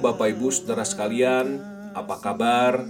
[0.00, 1.60] Bapak Ibu Saudara sekalian,
[1.92, 2.88] apa kabar?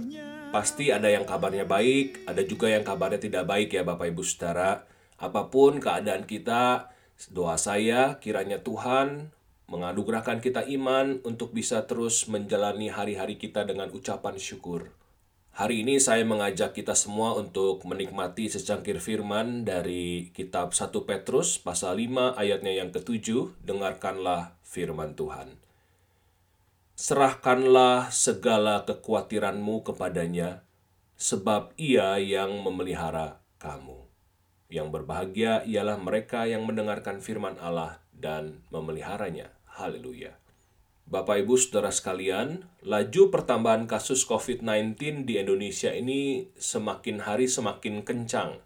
[0.55, 4.87] Pasti ada yang kabarnya baik, ada juga yang kabarnya tidak baik ya Bapak Ibu Saudara.
[5.19, 6.87] Apa pun keadaan kita,
[7.35, 9.27] doa saya kiranya Tuhan
[9.67, 14.95] menganugerahkan kita iman untuk bisa terus menjalani hari-hari kita dengan ucapan syukur.
[15.51, 21.99] Hari ini saya mengajak kita semua untuk menikmati secangkir firman dari kitab 1 Petrus pasal
[21.99, 23.51] 5 ayatnya yang ketujuh.
[23.67, 25.70] Dengarkanlah firman Tuhan.
[27.01, 30.61] Serahkanlah segala kekhawatiranmu kepadanya,
[31.17, 34.05] sebab ia yang memelihara kamu.
[34.69, 39.49] Yang berbahagia ialah mereka yang mendengarkan firman Allah dan memeliharanya.
[39.65, 40.37] Haleluya.
[41.09, 48.61] Bapak Ibu Saudara sekalian, laju pertambahan kasus COVID-19 di Indonesia ini semakin hari semakin kencang.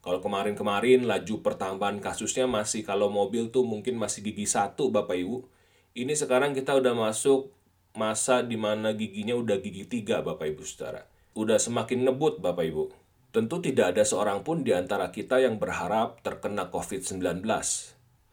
[0.00, 5.44] Kalau kemarin-kemarin laju pertambahan kasusnya masih kalau mobil tuh mungkin masih gigi satu Bapak Ibu.
[5.92, 7.52] Ini sekarang kita udah masuk
[7.94, 11.06] masa di mana giginya udah gigi tiga Bapak Ibu Saudara.
[11.38, 12.84] Udah semakin ngebut Bapak Ibu.
[13.30, 17.42] Tentu tidak ada seorang pun di antara kita yang berharap terkena COVID-19.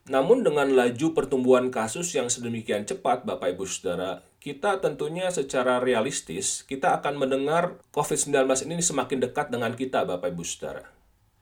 [0.09, 6.65] Namun dengan laju pertumbuhan kasus yang sedemikian cepat Bapak Ibu Saudara, kita tentunya secara realistis
[6.65, 10.89] kita akan mendengar COVID-19 ini semakin dekat dengan kita Bapak Ibu Saudara.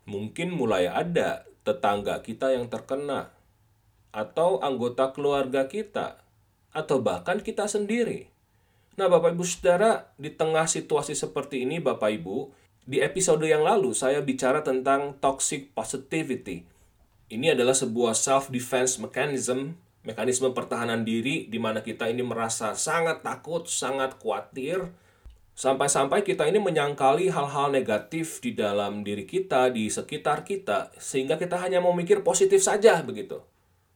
[0.07, 3.31] Mungkin mulai ada tetangga kita yang terkena
[4.11, 6.19] atau anggota keluarga kita
[6.75, 8.29] atau bahkan kita sendiri.
[8.99, 12.51] Nah, Bapak Ibu Saudara, di tengah situasi seperti ini Bapak Ibu,
[12.83, 16.67] di episode yang lalu saya bicara tentang toxic positivity
[17.29, 23.69] ini adalah sebuah self-defense mechanism, mekanisme pertahanan diri di mana kita ini merasa sangat takut,
[23.69, 24.89] sangat khawatir,
[25.53, 31.61] sampai-sampai kita ini menyangkali hal-hal negatif di dalam diri kita, di sekitar kita, sehingga kita
[31.61, 33.45] hanya mau mikir positif saja begitu.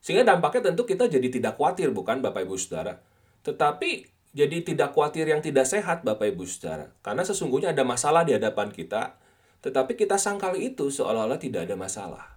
[0.03, 2.99] Sehingga dampaknya tentu kita jadi tidak khawatir, bukan Bapak Ibu Saudara?
[3.47, 3.91] Tetapi
[4.35, 6.91] jadi tidak khawatir yang tidak sehat Bapak Ibu Saudara.
[6.99, 9.15] Karena sesungguhnya ada masalah di hadapan kita,
[9.63, 12.35] tetapi kita sangkali itu seolah-olah tidak ada masalah.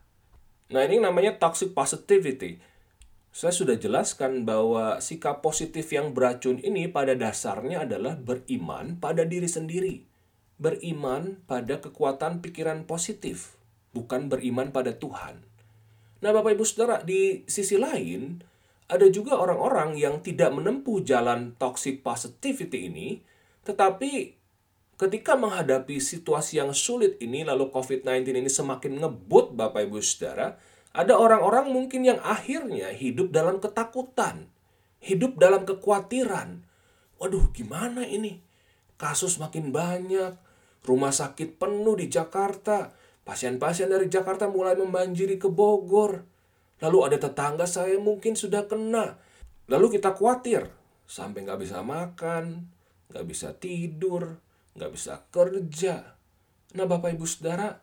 [0.71, 2.62] Nah, ini namanya toxic positivity.
[3.34, 9.50] Saya sudah jelaskan bahwa sikap positif yang beracun ini pada dasarnya adalah beriman pada diri
[9.50, 10.06] sendiri.
[10.56, 13.59] Beriman pada kekuatan pikiran positif,
[13.93, 15.56] bukan beriman pada Tuhan.
[16.27, 18.43] Nah, Bapak Ibu Saudara, di sisi lain,
[18.91, 23.23] ada juga orang-orang yang tidak menempuh jalan toxic positivity ini,
[23.63, 24.35] tetapi
[24.99, 30.59] ketika menghadapi situasi yang sulit ini, lalu COVID-19 ini semakin ngebut Bapak Ibu Saudara,
[30.91, 34.51] ada orang-orang mungkin yang akhirnya hidup dalam ketakutan,
[34.99, 36.67] hidup dalam kekhawatiran.
[37.23, 38.43] Waduh, gimana ini?
[38.99, 40.35] Kasus makin banyak,
[40.83, 42.91] rumah sakit penuh di Jakarta,
[43.27, 46.23] pasien-pasien dari Jakarta mulai membanjiri ke Bogor.
[46.79, 49.19] Lalu ada tetangga saya mungkin sudah kena.
[49.67, 50.71] Lalu kita khawatir,
[51.11, 52.71] sampai nggak bisa makan,
[53.11, 54.39] nggak bisa tidur,
[54.79, 56.15] nggak bisa kerja.
[56.79, 57.83] Nah Bapak Ibu Saudara,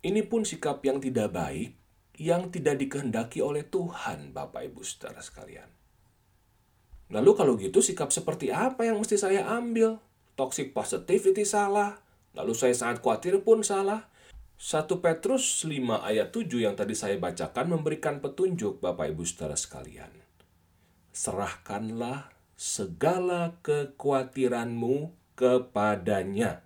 [0.00, 1.76] ini pun sikap yang tidak baik,
[2.16, 5.68] yang tidak dikehendaki oleh Tuhan Bapak Ibu Saudara sekalian.
[7.10, 9.98] Lalu kalau gitu sikap seperti apa yang mesti saya ambil?
[10.38, 11.98] Toxic positivity salah,
[12.32, 14.06] lalu saya sangat khawatir pun salah.
[14.60, 15.72] 1 Petrus 5
[16.04, 20.12] ayat 7 yang tadi saya bacakan memberikan petunjuk Bapak Ibu Saudara sekalian.
[21.16, 22.28] Serahkanlah
[22.60, 26.60] segala kekhawatiranmu kepadanya,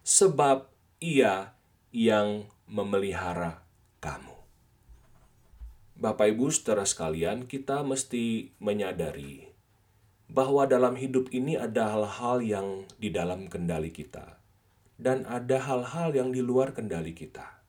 [0.00, 1.52] sebab Ia
[1.92, 3.60] yang memelihara
[4.00, 4.32] kamu.
[5.96, 9.48] Bapak, ibu, saudara sekalian, kita mesti menyadari
[10.28, 14.40] bahwa dalam hidup ini ada hal-hal yang di dalam kendali kita,
[14.96, 17.60] dan ada hal-hal yang di luar kendali kita.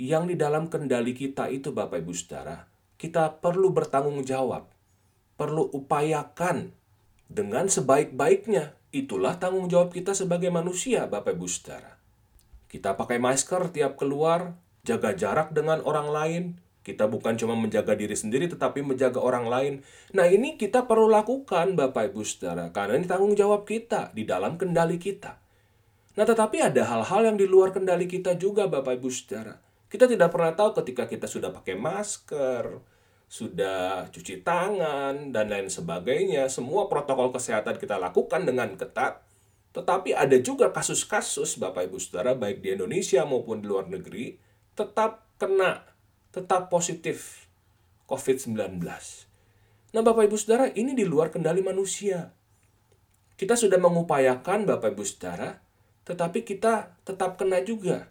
[0.00, 2.66] Yang di dalam kendali kita itu, Bapak, ibu, saudara,
[2.98, 4.66] kita perlu bertanggung jawab,
[5.38, 6.74] perlu upayakan
[7.30, 11.98] dengan sebaik-baiknya Itulah tanggung jawab kita sebagai manusia, Bapak Ibu Saudara.
[12.70, 14.54] Kita pakai masker tiap keluar,
[14.86, 16.44] jaga jarak dengan orang lain.
[16.86, 19.74] Kita bukan cuma menjaga diri sendiri, tetapi menjaga orang lain.
[20.14, 24.54] Nah, ini kita perlu lakukan, Bapak Ibu Saudara, karena ini tanggung jawab kita di dalam
[24.54, 25.42] kendali kita.
[26.14, 29.58] Nah, tetapi ada hal-hal yang di luar kendali kita juga, Bapak Ibu Saudara.
[29.90, 32.78] Kita tidak pernah tahu ketika kita sudah pakai masker,
[33.26, 36.46] sudah cuci tangan, dan lain sebagainya.
[36.46, 39.26] Semua protokol kesehatan kita lakukan dengan ketat.
[39.74, 44.38] Tetapi ada juga kasus-kasus, Bapak Ibu Saudara, baik di Indonesia maupun di luar negeri,
[44.78, 45.82] tetap kena,
[46.30, 47.50] tetap positif
[48.06, 48.78] COVID-19.
[49.94, 52.30] Nah, Bapak Ibu Saudara, ini di luar kendali manusia.
[53.34, 55.58] Kita sudah mengupayakan, Bapak Ibu Saudara,
[56.04, 58.08] tetapi kita tetap kena juga.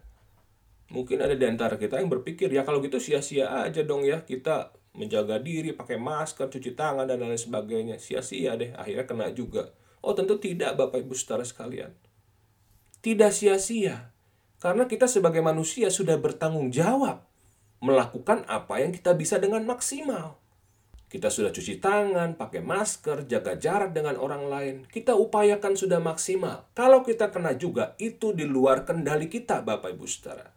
[0.94, 4.74] Mungkin ada di antara kita yang berpikir, ya kalau gitu sia-sia aja dong ya, kita
[4.94, 7.98] menjaga diri, pakai masker, cuci tangan, dan lain sebagainya.
[7.98, 9.74] Sia-sia deh, akhirnya kena juga.
[10.04, 11.96] Oh tentu tidak Bapak Ibu Saudara sekalian.
[13.00, 14.12] Tidak sia-sia.
[14.60, 17.24] Karena kita sebagai manusia sudah bertanggung jawab
[17.84, 20.43] melakukan apa yang kita bisa dengan maksimal.
[21.14, 24.76] Kita sudah cuci tangan, pakai masker, jaga jarak dengan orang lain.
[24.90, 26.66] Kita upayakan sudah maksimal.
[26.74, 30.50] Kalau kita kena juga, itu di luar kendali kita, Bapak Ibu Saudara.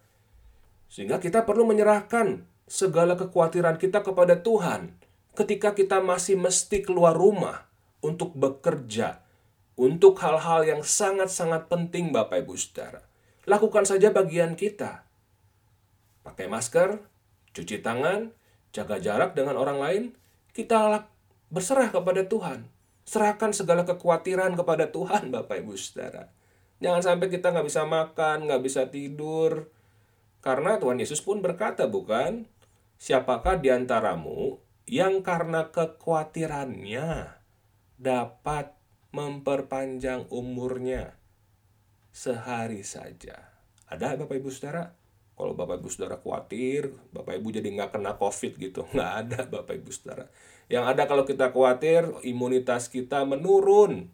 [0.89, 4.97] Sehingga kita perlu menyerahkan segala kekhawatiran kita kepada Tuhan
[5.37, 7.69] ketika kita masih mesti keluar rumah
[8.01, 9.21] untuk bekerja,
[9.77, 13.05] untuk hal-hal yang sangat-sangat penting Bapak Ibu Saudara.
[13.45, 15.05] Lakukan saja bagian kita.
[16.25, 16.97] Pakai masker,
[17.53, 18.33] cuci tangan,
[18.73, 20.05] jaga jarak dengan orang lain,
[20.57, 21.05] kita
[21.53, 22.65] berserah kepada Tuhan.
[23.05, 26.33] Serahkan segala kekhawatiran kepada Tuhan, Bapak Ibu Saudara.
[26.81, 29.69] Jangan sampai kita nggak bisa makan, nggak bisa tidur.
[30.41, 32.49] Karena Tuhan Yesus pun berkata, bukan?
[32.97, 34.57] Siapakah di antaramu
[34.89, 37.37] yang karena kekhawatirannya
[38.01, 38.73] dapat
[39.13, 41.17] memperpanjang umurnya?
[42.17, 43.53] sehari saja.
[43.93, 44.97] Ada Bapak Ibu Saudara?
[45.37, 48.89] Kalau Bapak Ibu Saudara khawatir, Bapak Ibu jadi nggak kena COVID gitu.
[48.97, 50.33] Nggak ada Bapak Ibu Saudara.
[50.73, 54.09] Yang ada kalau kita khawatir, imunitas kita menurun.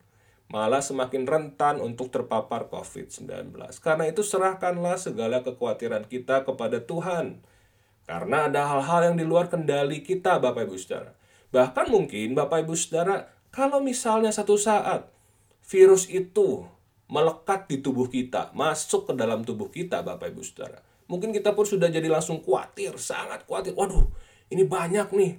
[0.51, 3.57] Malah semakin rentan untuk terpapar COVID-19.
[3.81, 7.41] Karena itu serahkanlah segala kekhawatiran kita kepada Tuhan.
[8.05, 11.15] Karena ada hal-hal yang di luar kendali kita Bapak Ibu Saudara.
[11.55, 15.09] Bahkan mungkin Bapak Ibu Saudara, kalau misalnya satu saat
[15.65, 16.67] virus itu
[17.09, 20.92] melekat di tubuh kita, masuk ke dalam tubuh kita, Bapak Ibu Saudara.
[21.13, 23.77] Mungkin kita pun sudah jadi langsung khawatir, sangat khawatir.
[23.77, 24.09] Waduh,
[24.49, 25.37] ini banyak nih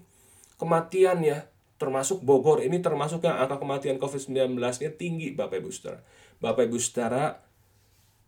[0.61, 1.49] kematian ya,
[1.81, 2.61] termasuk Bogor.
[2.61, 6.05] Ini termasuk yang angka kematian COVID-19-nya tinggi, Bapak Ibu Saudara.
[6.37, 7.41] Bapak Ibu Saudara,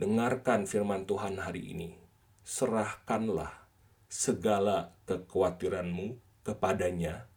[0.01, 1.94] dengarkan firman Tuhan hari ini.
[2.42, 3.53] Serahkanlah
[4.09, 7.30] segala kekhawatiranmu kepadanya,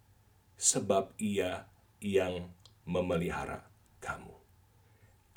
[0.56, 1.68] sebab ia
[2.00, 2.48] yang
[2.88, 3.68] memelihara
[4.00, 4.38] kamu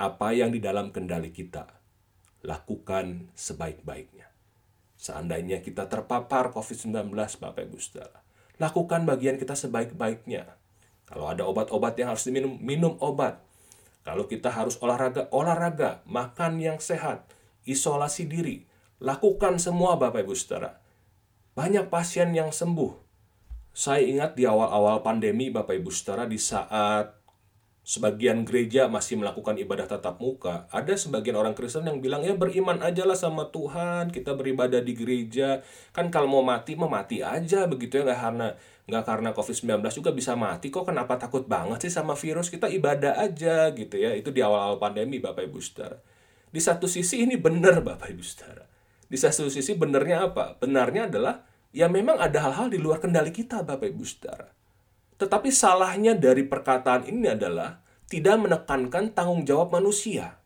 [0.02, 1.70] apa yang di dalam kendali kita,
[2.42, 4.31] lakukan sebaik-baiknya.
[5.02, 7.10] Seandainya kita terpapar COVID-19,
[7.42, 8.22] Bapak Ibu Saudara,
[8.62, 10.46] lakukan bagian kita sebaik-baiknya.
[11.10, 13.42] Kalau ada obat-obat yang harus diminum, minum obat.
[14.06, 17.26] Kalau kita harus olahraga, olahraga, makan yang sehat,
[17.66, 18.70] isolasi diri,
[19.02, 20.78] lakukan semua Bapak Ibu Saudara.
[21.58, 22.94] Banyak pasien yang sembuh.
[23.74, 27.21] Saya ingat di awal-awal pandemi Bapak Ibu Saudara di saat
[27.82, 32.78] sebagian gereja masih melakukan ibadah tatap muka, ada sebagian orang Kristen yang bilang ya beriman
[32.86, 37.66] aja lah sama Tuhan, kita beribadah di gereja, kan kalau mau mati mau mati aja
[37.66, 38.06] begitu ya.
[38.06, 38.48] Nggak karena
[38.86, 40.86] nggak karena COVID-19 juga bisa mati kok.
[40.86, 42.54] Kenapa takut banget sih sama virus?
[42.54, 44.14] Kita ibadah aja gitu ya.
[44.14, 45.98] Itu di awal-awal pandemi Bapak Ibu Saudara.
[46.52, 48.70] Di satu sisi ini benar Bapak Ibu Saudara.
[49.10, 50.56] Di satu sisi benarnya apa?
[50.62, 51.44] Benarnya adalah
[51.74, 54.61] ya memang ada hal-hal di luar kendali kita Bapak Ibu Saudara
[55.22, 57.78] tetapi salahnya dari perkataan ini adalah
[58.10, 60.42] tidak menekankan tanggung jawab manusia.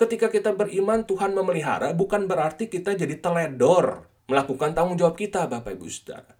[0.00, 5.76] Ketika kita beriman Tuhan memelihara bukan berarti kita jadi teledor melakukan tanggung jawab kita Bapak
[5.76, 6.32] Ibu Saudara.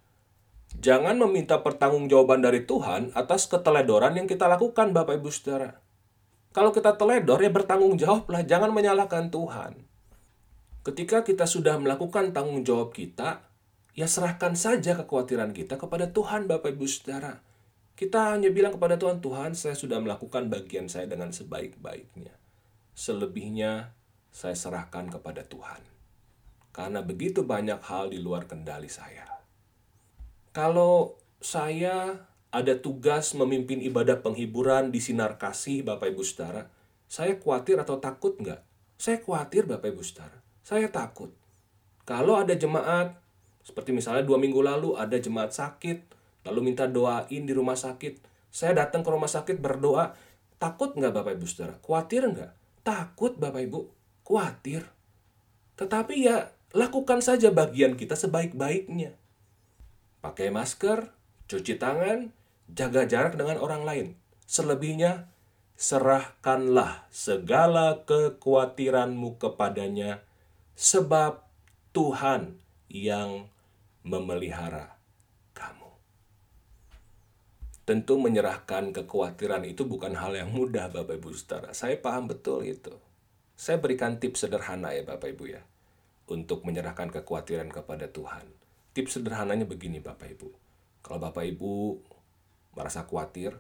[0.81, 5.85] Jangan meminta pertanggungjawaban dari Tuhan atas keteledoran yang kita lakukan Bapak Ibu Saudara.
[6.57, 9.85] Kalau kita teledor ya bertanggung jawablah, jangan menyalahkan Tuhan.
[10.81, 13.48] Ketika kita sudah melakukan tanggung jawab kita,
[13.95, 17.41] ya serahkan saja kekhawatiran kita kepada Tuhan Bapak Ibu Saudara.
[17.99, 22.31] Kita hanya bilang kepada Tuhan, Tuhan saya sudah melakukan bagian saya dengan sebaik-baiknya.
[22.95, 23.91] Selebihnya
[24.31, 25.83] saya serahkan kepada Tuhan.
[26.71, 29.27] Karena begitu banyak hal di luar kendali saya.
[30.55, 32.23] Kalau saya
[32.55, 36.71] ada tugas memimpin ibadah penghiburan di Sinar Kasih Bapak Ibu Saudara,
[37.11, 38.63] saya khawatir atau takut nggak?
[38.95, 40.39] Saya khawatir Bapak Ibu Saudara.
[40.63, 41.33] Saya takut.
[42.09, 43.17] Kalau ada jemaat
[43.63, 45.99] seperti misalnya dua minggu lalu ada jemaat sakit,
[46.49, 48.21] lalu minta doain di rumah sakit.
[48.49, 50.17] Saya datang ke rumah sakit berdoa,
[50.57, 51.75] takut nggak Bapak Ibu Saudara?
[51.85, 52.53] Khawatir nggak?
[52.81, 53.81] Takut Bapak Ibu,
[54.25, 54.89] khawatir.
[55.77, 59.15] Tetapi ya lakukan saja bagian kita sebaik-baiknya.
[60.25, 61.13] Pakai masker,
[61.47, 62.35] cuci tangan,
[62.73, 64.07] jaga jarak dengan orang lain.
[64.49, 65.29] Selebihnya,
[65.79, 70.27] serahkanlah segala kekhawatiranmu kepadanya,
[70.75, 71.47] sebab
[71.95, 73.53] Tuhan yang
[74.05, 74.97] memelihara
[75.53, 75.93] kamu.
[77.85, 81.73] Tentu menyerahkan kekhawatiran itu bukan hal yang mudah Bapak Ibu Saudara.
[81.73, 82.93] Saya paham betul itu.
[83.57, 85.63] Saya berikan tips sederhana ya Bapak Ibu ya.
[86.29, 88.45] Untuk menyerahkan kekhawatiran kepada Tuhan.
[88.93, 90.49] Tips sederhananya begini Bapak Ibu.
[91.01, 91.97] Kalau Bapak Ibu
[92.77, 93.57] merasa khawatir,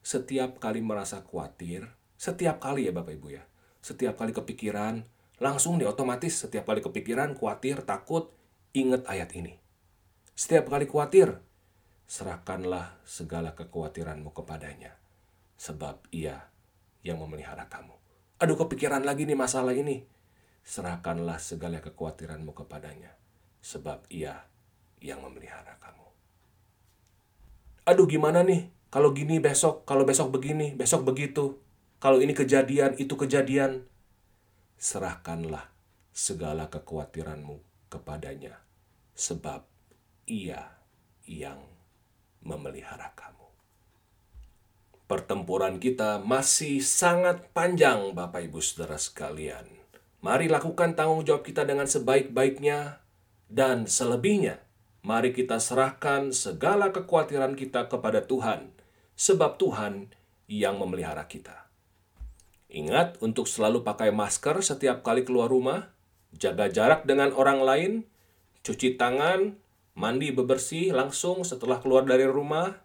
[0.00, 1.88] setiap kali merasa khawatir,
[2.20, 3.44] setiap kali ya Bapak Ibu ya,
[3.80, 5.04] setiap kali kepikiran,
[5.40, 8.32] langsung di otomatis setiap kali kepikiran, khawatir, takut,
[8.70, 9.58] ingat ayat ini.
[10.34, 11.42] Setiap kali khawatir,
[12.06, 14.96] serahkanlah segala kekhawatiranmu kepadanya,
[15.58, 16.48] sebab ia
[17.02, 17.94] yang memelihara kamu.
[18.40, 20.06] Aduh kepikiran lagi nih masalah ini.
[20.64, 23.16] Serahkanlah segala kekhawatiranmu kepadanya,
[23.60, 24.48] sebab ia
[25.00, 26.06] yang memelihara kamu.
[27.88, 31.58] Aduh gimana nih, kalau gini besok, kalau besok begini, besok begitu.
[32.00, 33.84] Kalau ini kejadian, itu kejadian.
[34.80, 35.68] Serahkanlah
[36.16, 38.62] segala kekhawatiranmu kepadanya,
[39.18, 39.66] sebab
[40.30, 40.78] ia
[41.26, 41.58] yang
[42.40, 43.50] memelihara kamu.
[45.10, 49.66] Pertempuran kita masih sangat panjang, Bapak Ibu Saudara sekalian.
[50.22, 53.02] Mari lakukan tanggung jawab kita dengan sebaik-baiknya
[53.50, 54.62] dan selebihnya.
[55.02, 58.70] Mari kita serahkan segala kekhawatiran kita kepada Tuhan,
[59.18, 60.14] sebab Tuhan
[60.46, 61.66] yang memelihara kita.
[62.70, 65.90] Ingat untuk selalu pakai masker setiap kali keluar rumah,
[66.36, 67.92] jaga jarak dengan orang lain,
[68.62, 69.56] cuci tangan,
[69.98, 72.76] mandi bebersih langsung setelah keluar dari rumah,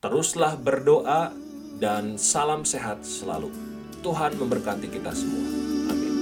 [0.00, 1.34] teruslah berdoa
[1.80, 3.52] dan salam sehat selalu.
[4.00, 5.44] Tuhan memberkati kita semua.
[5.92, 6.14] Amin.